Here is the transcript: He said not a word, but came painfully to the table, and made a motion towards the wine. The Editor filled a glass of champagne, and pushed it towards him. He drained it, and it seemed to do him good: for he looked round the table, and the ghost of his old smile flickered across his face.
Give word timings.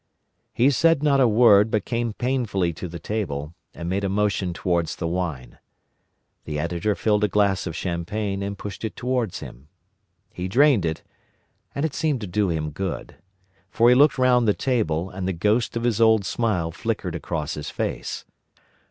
He 0.51 0.71
said 0.71 1.03
not 1.03 1.19
a 1.19 1.27
word, 1.27 1.69
but 1.69 1.85
came 1.85 2.13
painfully 2.13 2.73
to 2.73 2.87
the 2.87 2.97
table, 2.97 3.53
and 3.71 3.87
made 3.87 4.03
a 4.03 4.09
motion 4.09 4.51
towards 4.51 4.95
the 4.95 5.05
wine. 5.05 5.59
The 6.45 6.57
Editor 6.57 6.95
filled 6.95 7.23
a 7.23 7.27
glass 7.27 7.67
of 7.67 7.75
champagne, 7.75 8.41
and 8.41 8.57
pushed 8.57 8.83
it 8.83 8.95
towards 8.95 9.41
him. 9.41 9.67
He 10.33 10.47
drained 10.47 10.85
it, 10.87 11.03
and 11.75 11.85
it 11.85 11.93
seemed 11.93 12.21
to 12.21 12.25
do 12.25 12.49
him 12.49 12.71
good: 12.71 13.17
for 13.69 13.89
he 13.89 13.95
looked 13.95 14.17
round 14.17 14.47
the 14.47 14.55
table, 14.55 15.11
and 15.11 15.27
the 15.27 15.33
ghost 15.33 15.77
of 15.77 15.83
his 15.83 16.01
old 16.01 16.25
smile 16.25 16.71
flickered 16.71 17.13
across 17.13 17.53
his 17.53 17.69
face. 17.69 18.25